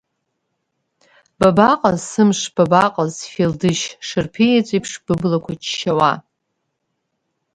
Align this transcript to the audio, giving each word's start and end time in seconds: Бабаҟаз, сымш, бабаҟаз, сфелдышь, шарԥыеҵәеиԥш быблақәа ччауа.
Бабаҟаз, 1.39 1.99
сымш, 2.09 2.39
бабаҟаз, 2.55 3.11
сфелдышь, 3.21 3.85
шарԥыеҵәеиԥш 4.07 4.91
быблақәа 5.05 5.53
ччауа. 5.61 6.11